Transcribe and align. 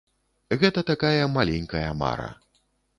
Гэта 0.63 0.83
такая 0.91 1.29
маленькая 1.37 1.87
мара. 2.05 2.29